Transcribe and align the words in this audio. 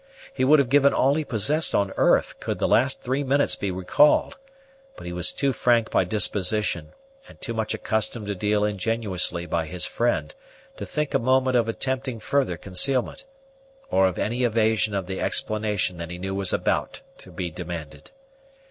He 0.33 0.43
would 0.43 0.57
have 0.57 0.69
given 0.69 0.95
all 0.95 1.13
he 1.13 1.23
possessed 1.23 1.75
on 1.75 1.93
earth 1.95 2.39
could 2.39 2.57
the 2.57 2.67
last 2.67 3.03
three 3.03 3.23
minutes 3.23 3.55
be 3.55 3.69
recalled; 3.69 4.35
but 4.95 5.05
he 5.05 5.13
was 5.13 5.31
too 5.31 5.53
frank 5.53 5.91
by 5.91 6.05
disposition 6.05 6.93
and 7.27 7.39
too 7.39 7.53
much 7.53 7.75
accustomed 7.75 8.25
to 8.25 8.33
deal 8.33 8.65
ingenuously 8.65 9.45
by 9.45 9.67
his 9.67 9.85
friend 9.85 10.33
to 10.77 10.87
think 10.87 11.13
a 11.13 11.19
moment 11.19 11.55
of 11.55 11.67
attempting 11.67 12.19
further 12.19 12.57
concealment, 12.57 13.25
or 13.91 14.07
of 14.07 14.17
any 14.17 14.41
evasion 14.43 14.95
of 14.95 15.05
the 15.05 15.21
explanation 15.21 15.97
that 15.97 16.09
he 16.09 16.17
knew 16.17 16.33
was 16.33 16.51
about 16.51 17.01
to 17.19 17.29
be 17.31 17.51
demanded. 17.51 18.09